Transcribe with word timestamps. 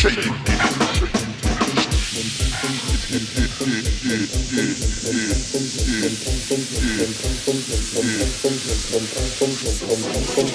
shaking. 0.00 0.32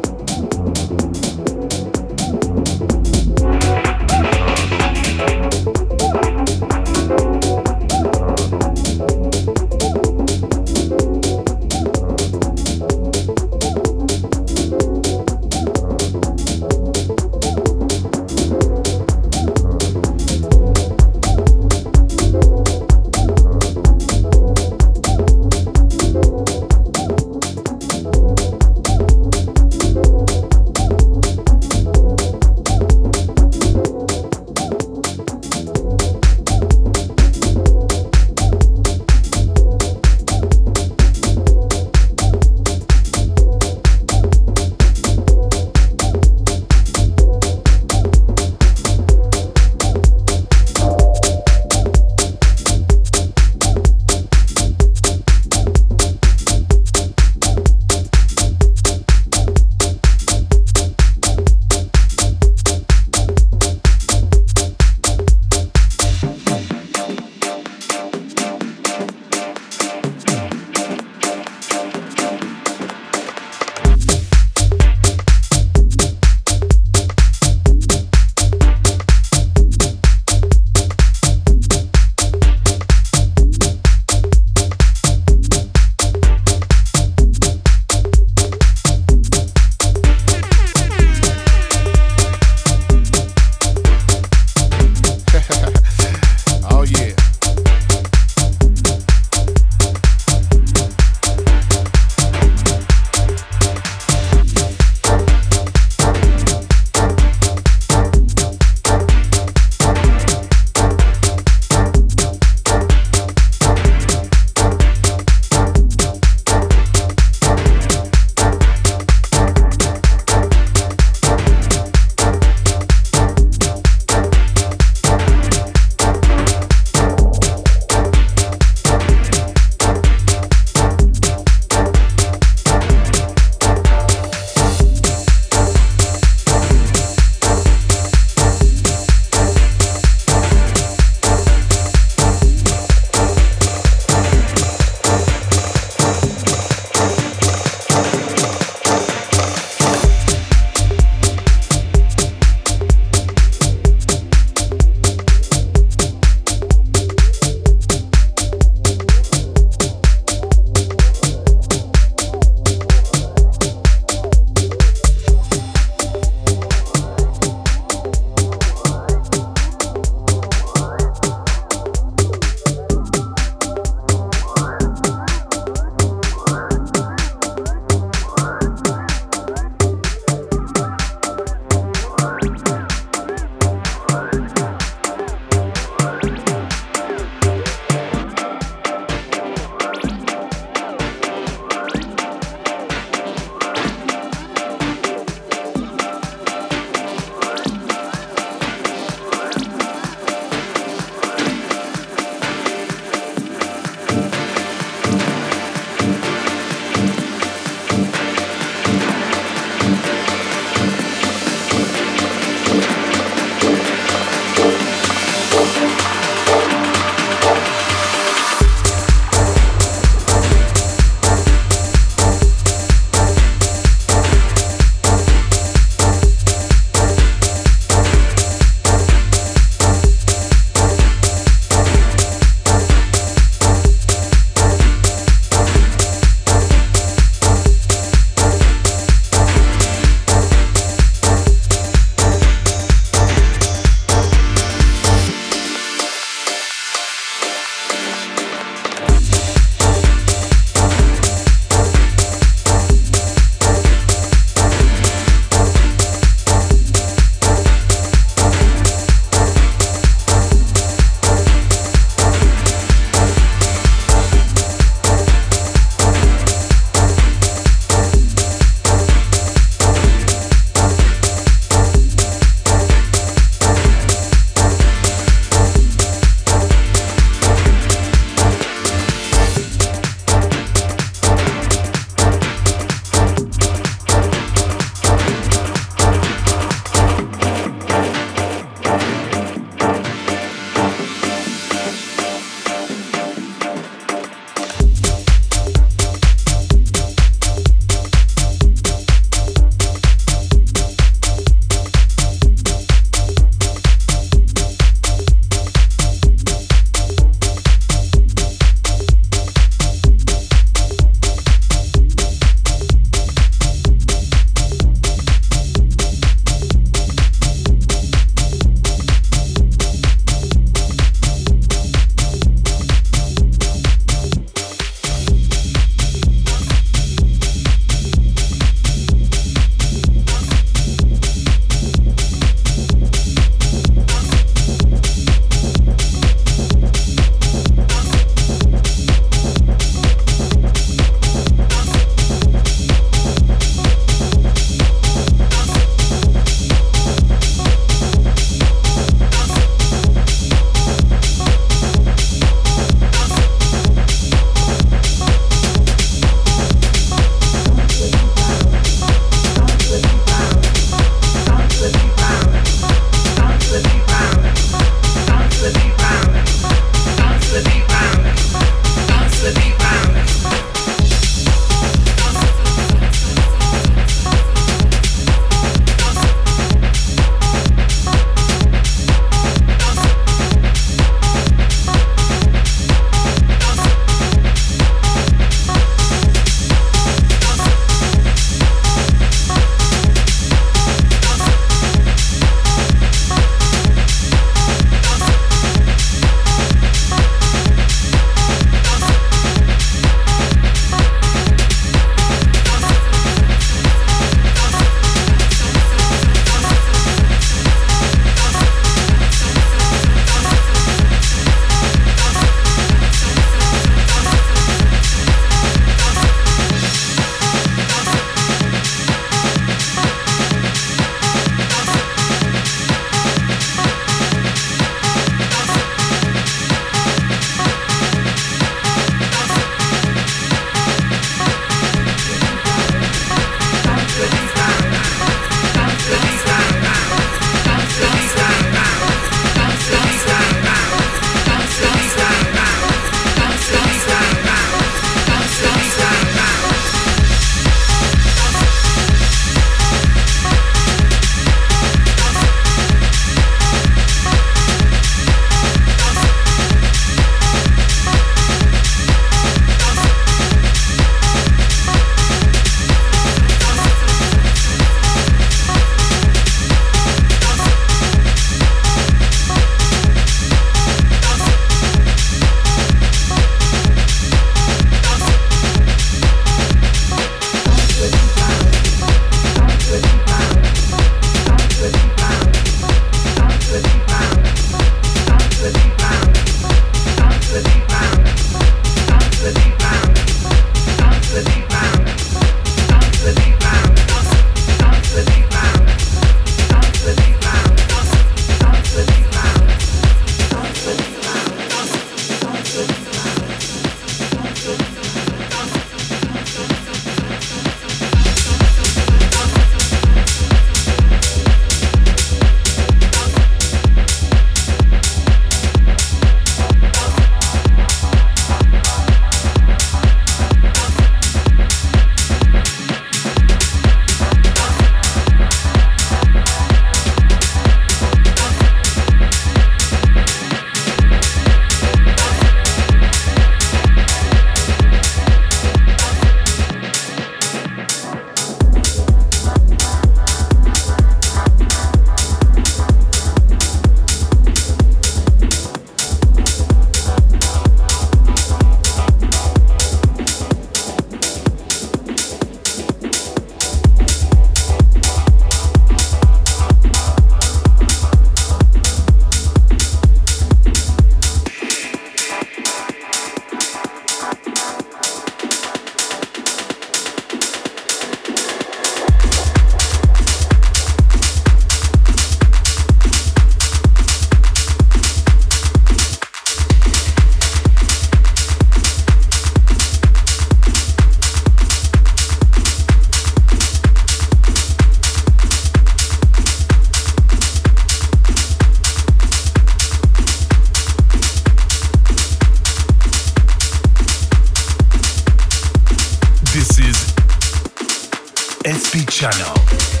SP 598.63 599.05
Channel. 599.09 600.00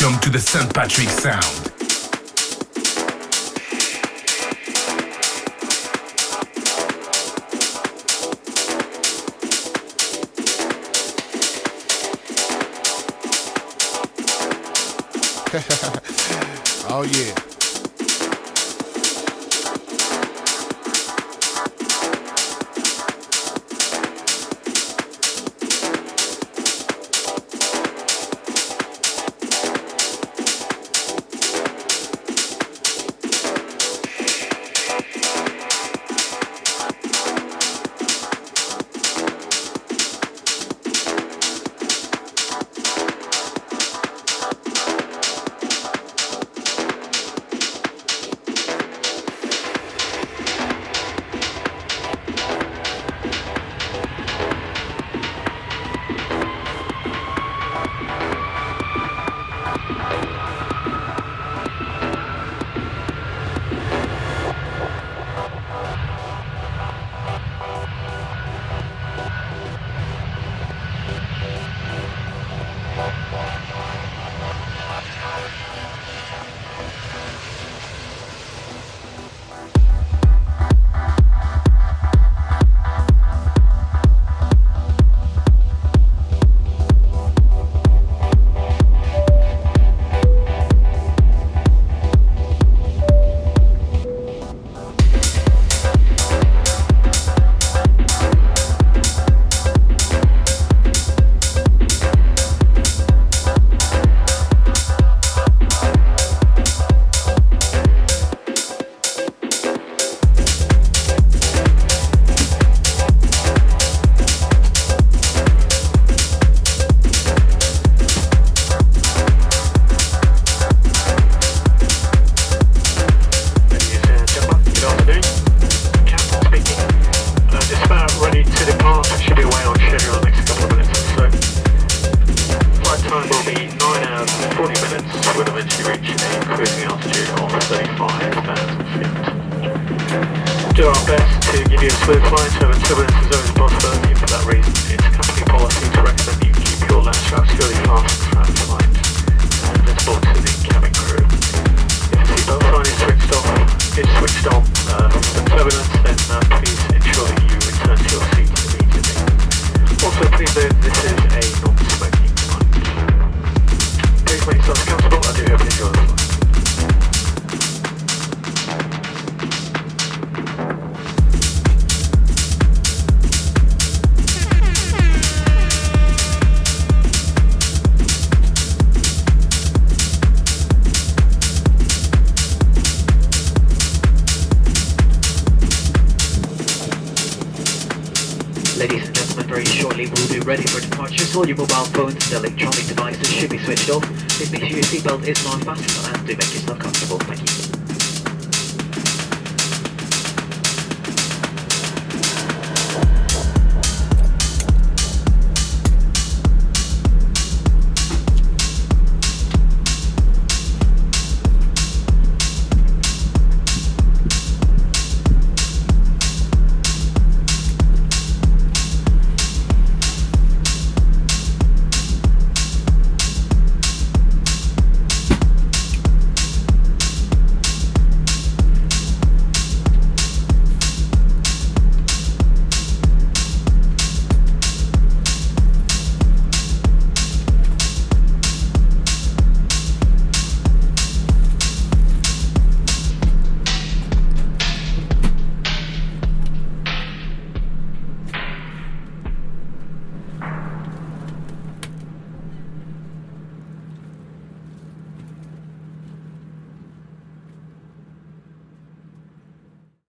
Welcome 0.00 0.18
to 0.20 0.30
the 0.30 0.38
St. 0.38 0.72
Patrick 0.72 1.10
Sound. 1.10 1.59